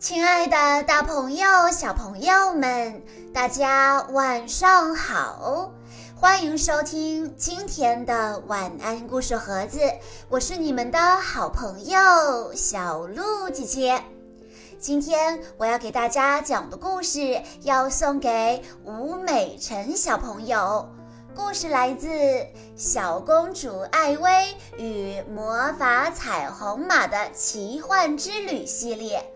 [0.00, 3.02] 亲爱的，大朋友、小朋友们，
[3.34, 5.72] 大家晚上好！
[6.14, 9.80] 欢迎收听今天的晚安故事盒子，
[10.28, 14.00] 我是你们的好朋友小鹿姐姐。
[14.78, 20.88] 今天我要给大家讲的故事要送给吴美辰小朋友，
[21.34, 22.08] 故事来自
[22.76, 29.28] 《小公主艾薇与魔法彩虹马的奇幻之旅》系列。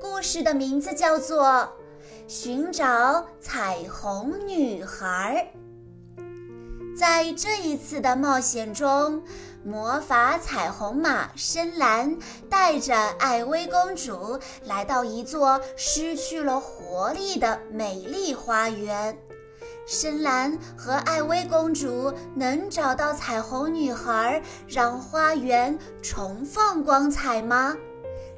[0.00, 1.44] 故事的名字叫做
[2.28, 5.52] 《寻找彩虹女孩》。
[6.96, 9.22] 在这一次的冒险中，
[9.64, 12.16] 魔法彩虹马深蓝
[12.48, 19.18] 带着艾薇公主来到一座失去了活力的美丽花园。
[19.86, 27.74] 深蓝和艾薇公主能找到彩虹女孩，让花园重放光彩吗？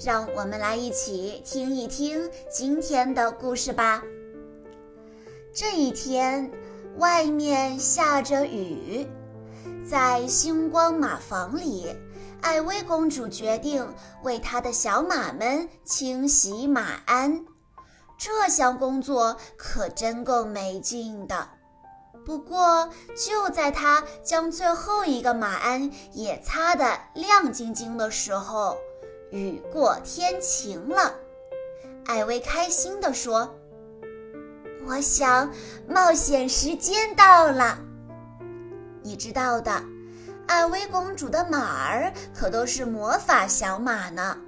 [0.00, 4.02] 让我们来一起听一听今天的故事吧。
[5.52, 6.50] 这一天，
[6.98, 9.08] 外面下着雨，
[9.88, 11.96] 在星光马房里，
[12.40, 17.44] 艾薇公主决定为她的小马们清洗马鞍。
[18.16, 21.48] 这项工作可真够没劲的。
[22.24, 28.76] 不过，就在她将最后一个马鞍也擦得亮晶晶的时候，
[29.30, 31.14] 雨过天晴了，
[32.06, 33.54] 艾薇开心地说
[34.88, 35.52] ：“我想
[35.86, 37.78] 冒险时间到了。
[39.02, 39.82] 你知道的，
[40.46, 44.38] 艾薇公主的马儿可都是魔法小马呢。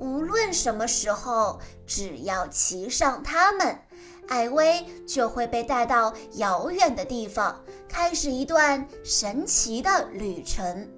[0.00, 3.78] 无论什么时候，只要骑上它们，
[4.26, 10.88] 艾薇就会被带到遥远的地方，开始一段神奇的旅程。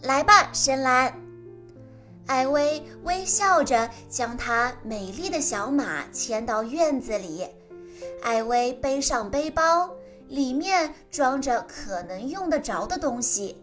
[0.00, 1.14] 来吧，深蓝。”
[2.26, 7.46] 艾薇微笑着将她美丽的小马牵到院子里。
[8.22, 9.90] 艾薇背上背包，
[10.28, 13.56] 里面装着可能用得着的东西，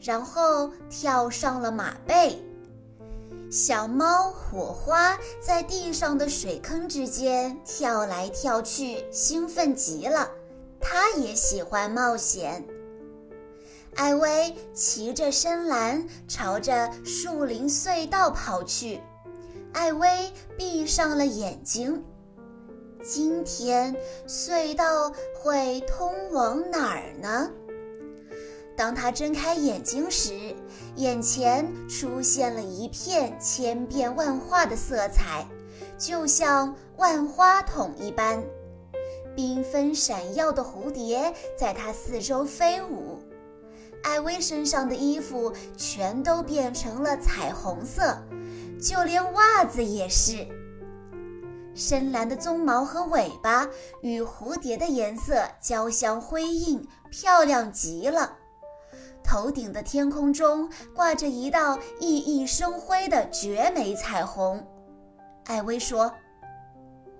[0.00, 2.42] 然后跳上了马背。
[3.50, 10.28] 小猫火花在地上的水坑之间跳来跳去，兴奋极了。
[10.80, 12.64] 它也喜欢冒险。
[13.96, 19.00] 艾薇骑着深蓝，朝着树林隧道跑去。
[19.72, 22.04] 艾薇闭上了眼睛。
[23.02, 23.94] 今天
[24.26, 27.50] 隧道会通往哪儿呢？
[28.76, 30.56] 当他睁开眼睛时，
[30.96, 35.46] 眼前出现了一片千变万化的色彩，
[35.96, 38.42] 就像万花筒一般，
[39.36, 43.13] 缤纷闪耀的蝴蝶在它四周飞舞。
[44.04, 48.16] 艾薇身上的衣服全都变成了彩虹色，
[48.80, 50.46] 就连袜子也是。
[51.74, 53.68] 深蓝的鬃毛和尾巴
[54.02, 58.36] 与蝴蝶的颜色交相辉映，漂亮极了。
[59.24, 64.64] 头顶的天空中挂着一道熠熠生辉的绝美彩虹。
[65.46, 66.12] 艾薇说：“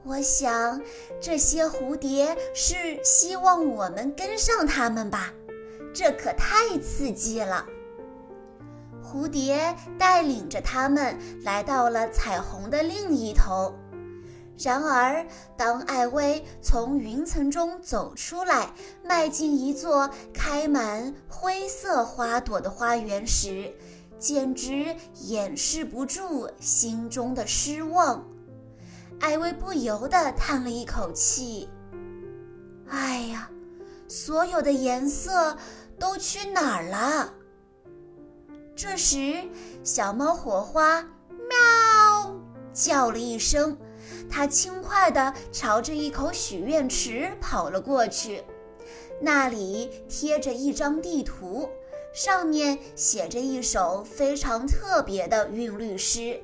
[0.05, 0.81] 我想，
[1.21, 5.33] 这些蝴蝶是希望我们跟上它们吧。”
[5.95, 7.65] 这可太刺激了！
[9.01, 13.73] 蝴蝶带领着他们来到了彩虹的另一头。
[14.59, 15.25] 然而，
[15.57, 18.73] 当艾薇从云层中走出来，
[19.05, 23.73] 迈进一座开满灰色花朵的花园时，
[24.19, 28.25] 简直掩饰不住心中的失望。
[29.21, 31.69] 艾薇不由得叹了一口气
[32.91, 33.49] ：“哎呀，
[34.09, 35.57] 所有的颜色……”
[35.99, 37.33] 都去哪儿了？
[38.77, 39.45] 这时，
[39.83, 42.37] 小猫火花喵
[42.73, 43.77] 叫了一声，
[44.29, 48.43] 它轻快地朝着一口许愿池跑了过去。
[49.21, 51.69] 那里贴着一张地图，
[52.13, 56.43] 上面写着一首非常特别的韵律诗。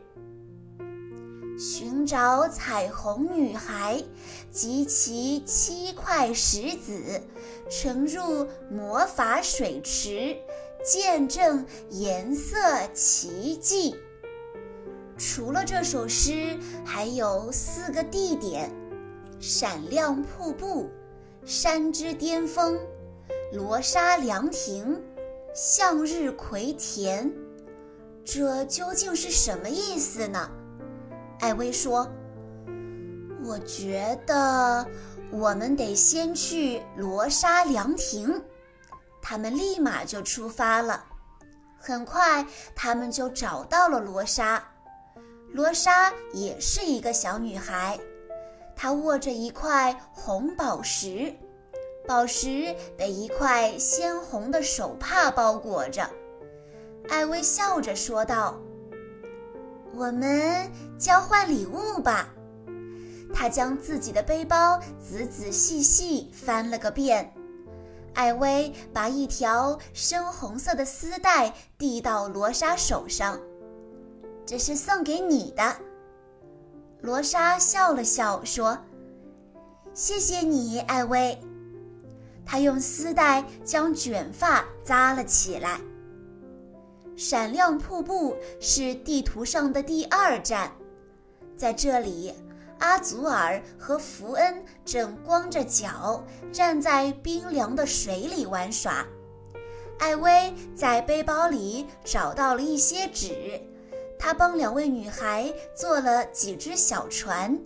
[1.60, 4.02] 寻找彩虹女孩
[4.50, 7.20] 及其七块石子，
[7.68, 10.38] 沉入魔法水池，
[10.82, 12.56] 见证颜色
[12.94, 13.94] 奇迹。
[15.18, 18.74] 除了这首诗，还有四个地点：
[19.38, 20.88] 闪亮瀑布、
[21.44, 22.80] 山之巅峰、
[23.52, 24.98] 罗莎凉亭、
[25.54, 27.30] 向日葵田。
[28.24, 30.50] 这究竟是什么意思呢？
[31.40, 32.06] 艾薇说
[33.44, 34.86] ：“我觉得
[35.30, 38.42] 我们得先去罗莎凉亭。”
[39.22, 41.04] 他们立马就出发了。
[41.78, 44.62] 很快，他们就找到了罗莎。
[45.52, 47.98] 罗莎也是一个小女孩，
[48.76, 51.34] 她握着一块红宝石，
[52.06, 56.08] 宝石被一块鲜红的手帕包裹着。
[57.08, 58.60] 艾薇笑着说道
[59.94, 62.28] ：“我们交换礼物吧。”
[63.32, 67.32] 他将自己的背包仔仔细细翻了个遍。
[68.12, 73.40] 艾薇把一条深红色的丝带递到罗莎手上。
[74.44, 75.76] 这是送给你的，
[77.02, 78.76] 罗莎笑了笑说
[79.94, 81.40] ：“谢谢你，艾薇。”
[82.44, 85.80] 她用丝带将卷发扎了起来。
[87.20, 90.72] 闪亮瀑布是地图上的第二站，
[91.54, 92.32] 在这里，
[92.78, 99.06] 阿祖尔和福恩正光着脚站在冰凉的水里玩耍。
[99.98, 103.60] 艾薇在背包里找到了一些纸。
[104.18, 107.60] 她帮两位女孩做了几只小船，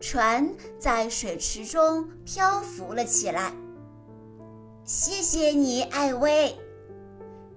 [0.00, 3.54] 船在水池中漂浮了起来。
[4.84, 6.54] 谢谢你，艾薇。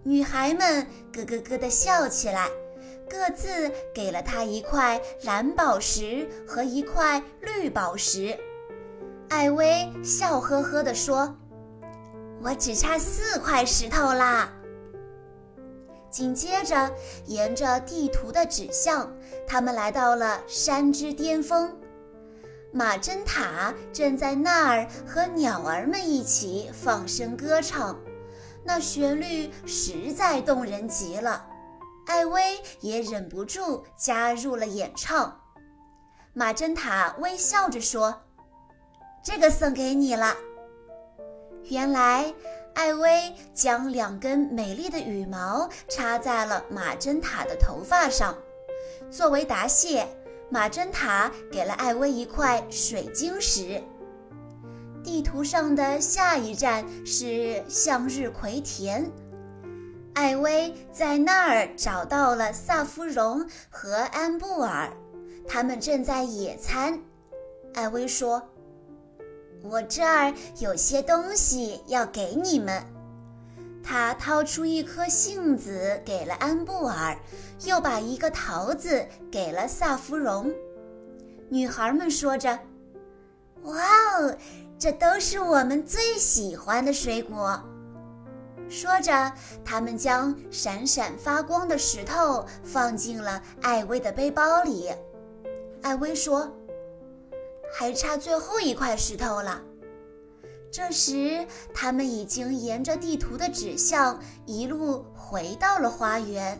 [0.07, 2.47] 女孩们咯咯咯地笑起来，
[3.09, 8.37] 各自给了他一块蓝宝石和一块绿宝石。
[9.29, 11.35] 艾薇笑呵呵地说
[12.39, 14.53] ：“我只差四块石头啦。”
[16.11, 16.91] 紧接着，
[17.25, 19.11] 沿着地图的指向，
[19.47, 21.75] 他们来到了山之巅峰。
[22.71, 27.99] 马珍塔正在那儿和鸟儿们一起放声歌唱，
[28.65, 31.47] 那旋律实在动人极了。
[32.07, 35.39] 艾薇也忍不住加入了演唱。
[36.33, 38.23] 马珍塔微笑着说
[39.23, 40.35] ：“这个送给你了。”
[41.69, 42.33] 原来。
[42.75, 48.35] 艾薇将两根美丽的羽毛插在了马珍塔的头发上，
[49.09, 50.05] 作为答谢，
[50.49, 53.81] 马珍塔给了艾薇一块水晶石。
[55.05, 59.05] 地图上的下一站是向日葵田，
[60.15, 64.91] 艾薇在那儿找到了萨芙蓉和安布尔，
[65.47, 66.99] 他们正在野餐。
[67.75, 68.41] 艾薇说。
[69.61, 72.83] 我这儿有些东西要给你们。
[73.83, 77.15] 他掏出一颗杏子给了安布尔，
[77.65, 80.51] 又把一个桃子给了萨芙蓉。
[81.49, 82.59] 女孩们说着
[83.65, 83.75] ：“哇
[84.19, 84.37] 哦，
[84.77, 87.61] 这都是我们最喜欢的水果。”
[88.69, 89.31] 说着，
[89.63, 94.91] 他们将闪闪发光的石头放进了艾薇的背包里。
[95.81, 96.51] 艾薇说。
[97.77, 99.61] 还差最后一块石头了。
[100.71, 106.57] 这时，他们已经沿着地图的指向一路回到了花园。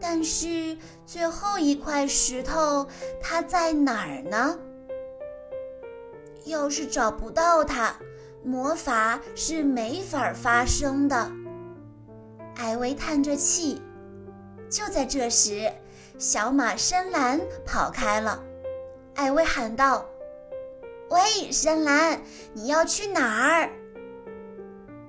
[0.00, 2.86] 但是，最后一块石头
[3.20, 4.58] 它在哪儿呢？
[6.44, 7.94] 要是找不到它，
[8.44, 11.30] 魔法是没法发生的。
[12.56, 13.80] 艾薇叹着气。
[14.70, 15.70] 就在这时，
[16.18, 18.42] 小马深蓝跑开了。
[19.14, 20.06] 艾薇喊道。
[21.10, 22.22] 喂，深蓝，
[22.54, 23.70] 你要去哪儿？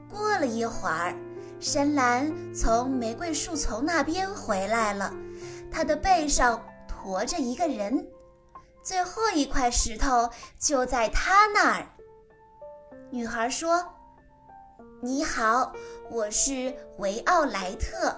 [0.10, 1.16] 过了一会儿，
[1.62, 5.14] 深蓝从玫瑰树丛那边回来了，
[5.72, 8.06] 他的背上驮着一个人，
[8.84, 11.88] 最后一块石头就在他那儿。
[13.10, 13.82] 女孩说
[15.02, 15.72] ：“你好，
[16.12, 18.14] 我是维奥莱特。”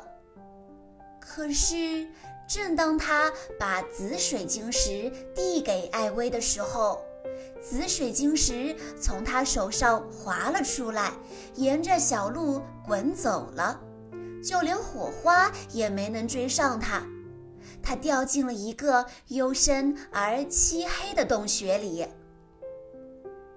[1.21, 2.07] 可是，
[2.47, 6.99] 正当他把紫水晶石递给艾薇的时候，
[7.61, 11.13] 紫水晶石从他手上滑了出来，
[11.55, 13.79] 沿着小路滚走了，
[14.43, 17.03] 就连火花也没能追上它。
[17.85, 22.07] 它掉进了一个幽深而漆黑的洞穴里。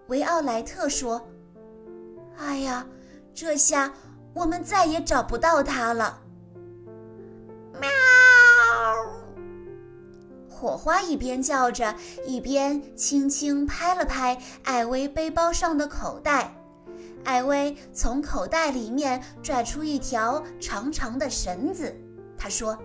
[0.09, 1.27] 维奥莱特说
[2.39, 2.87] ：“哎呀，
[3.35, 3.93] 这下
[4.35, 6.21] 我们再也找不到它了。”
[7.81, 7.89] 喵。
[10.51, 11.95] 火花一边叫着，
[12.27, 16.55] 一边轻轻拍了拍艾薇背包上的口袋。
[17.25, 21.95] 艾薇从口袋里面拽出一条长长的绳子，
[22.37, 22.77] 她说：“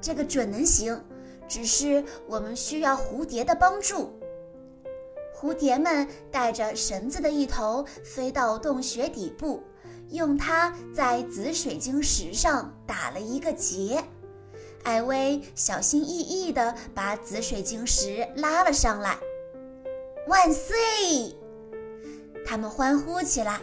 [0.00, 1.02] 这个准能行，
[1.48, 4.18] 只是我们需要蝴蝶的帮助。”
[5.34, 9.62] 蝴蝶们带着绳子的一头飞到洞穴底部，
[10.08, 14.02] 用它在紫水晶石上打了一个结。
[14.82, 19.16] 艾薇小心翼翼地把紫水晶石拉了上来。
[20.26, 20.76] 万岁！
[22.44, 23.60] 他们欢呼起来，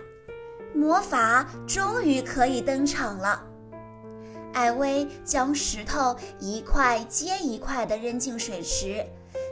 [0.73, 3.45] 魔法终于可以登场了。
[4.55, 9.05] 艾薇将石头一块接一块地扔进水池，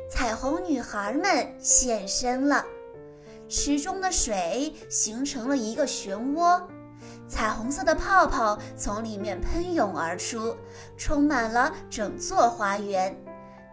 [0.09, 2.65] 彩虹女孩们现身了。
[3.49, 6.63] 池中的水形成了一个漩涡，
[7.27, 10.55] 彩虹色的泡泡从里面喷涌而出，
[10.97, 13.13] 充满了整座花园，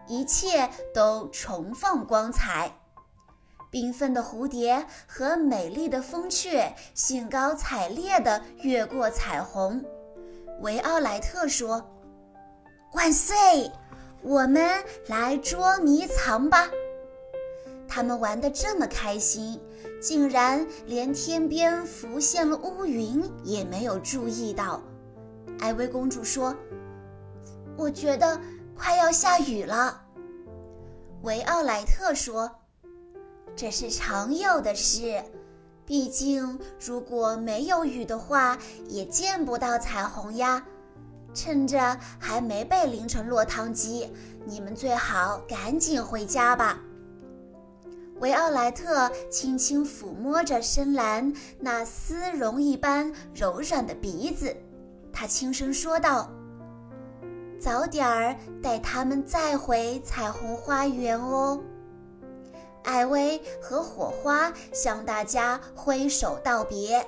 [0.08, 2.76] 一切都重放光彩。
[3.70, 9.84] 缤纷的蝴蝶和美丽的风雀兴高采烈地越过彩虹。
[10.60, 11.82] 维奥莱特说
[12.94, 13.34] ：“万岁！
[14.22, 16.68] 我们来捉迷藏吧！”
[17.88, 19.60] 他们玩得这么开心，
[20.00, 24.82] 竟然连天边浮现了乌云也没有注意到。
[25.58, 26.54] 艾薇公主说
[27.76, 28.40] ：“我觉得
[28.76, 30.02] 快要下雨了。”
[31.22, 32.50] 维奥莱特说。
[33.56, 35.22] 这是常有的事，
[35.90, 38.56] 毕竟如果没有雨的话，
[38.86, 40.64] 也见不到彩虹呀。
[41.34, 44.08] 趁着还没被淋成落汤鸡，
[44.44, 46.78] 你们最好赶紧回家吧。
[48.20, 54.56] 维奥莱特轻轻抚摸着深蓝那丝绒一般柔软的鼻子，
[55.12, 56.30] 他轻声说道
[57.60, 61.60] ：“早点儿带他们再回彩虹花园哦。”
[62.82, 67.06] 艾薇和火花向大家挥手道别，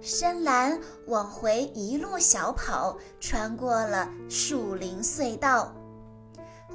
[0.00, 5.74] 深蓝往回一路小跑，穿过了树林隧道，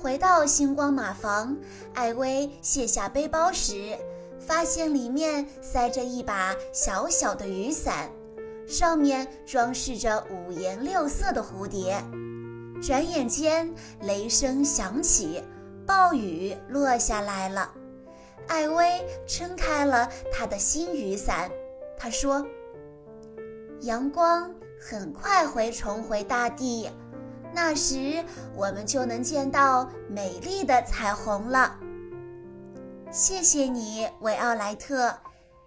[0.01, 1.55] 回到星光马房。
[1.93, 3.97] 艾薇卸下背包时，
[4.39, 8.09] 发现里面塞着一把小小的雨伞，
[8.67, 12.03] 上面装饰着五颜六色的蝴蝶。
[12.81, 15.41] 转眼间，雷声响起，
[15.85, 17.69] 暴雨落下来了。
[18.47, 21.49] 艾薇撑开了她的新雨伞，
[21.97, 22.45] 她说
[23.81, 26.89] ：“阳光很快会重回大地，
[27.53, 28.23] 那时
[28.55, 31.79] 我们就能见到美丽的彩虹了。”
[33.11, 35.15] 谢谢你，维奥莱特，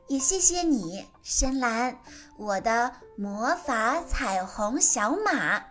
[0.09, 1.99] 也谢谢你，深蓝，
[2.37, 5.63] 我的魔法彩虹小马。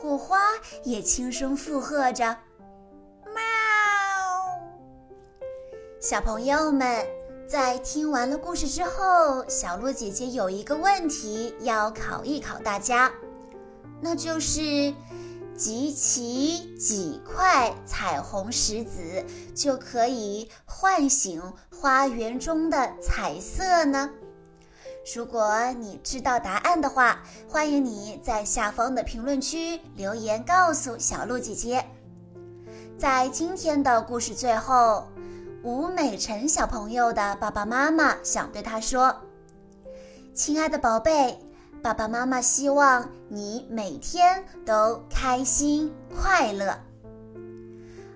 [0.00, 0.38] 火花
[0.84, 2.36] 也轻声附和着。
[6.00, 7.04] 小朋友们，
[7.48, 13.10] 在听完了故事之后，小鹿姐姐有一个问题要考一考大家，
[14.00, 14.94] 那就是
[15.56, 19.24] 集齐几块彩虹石子
[19.56, 21.42] 就可以唤醒
[21.76, 24.08] 花园中的彩色呢？
[25.16, 31.84] 如果你知道答案的话，欢迎你在下方的评论区留言告诉小鹿姐姐。
[32.96, 35.02] 在今天的故事最后。
[35.62, 39.14] 吴美辰小朋友的爸爸妈妈想对他说
[40.32, 41.36] ：“亲爱的宝贝，
[41.82, 46.78] 爸爸妈妈希望你每天都开心快乐。”